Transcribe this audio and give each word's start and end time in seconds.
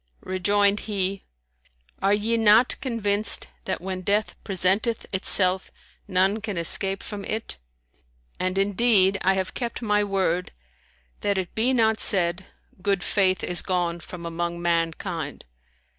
Rejoined 0.25 0.79
he, 0.89 1.25
"Are 2.01 2.11
ye 2.11 2.35
not 2.35 2.75
convinced 2.81 3.49
that 3.65 3.81
when 3.81 4.01
death 4.01 4.33
presenteth 4.43 5.05
itself, 5.13 5.69
none 6.07 6.41
can 6.41 6.57
escape 6.57 7.03
from 7.03 7.23
it? 7.23 7.59
And 8.39 8.57
indeed, 8.57 9.19
I 9.21 9.35
have 9.35 9.53
kept 9.53 9.79
my 9.83 10.03
word, 10.03 10.53
that 11.19 11.37
it 11.37 11.53
be 11.53 11.71
not 11.71 11.99
said, 11.99 12.47
Good 12.81 13.03
faith 13.03 13.43
is 13.43 13.61
gone 13.61 13.99
from 13.99 14.25
among 14.25 14.59
mankind.' 14.59 15.45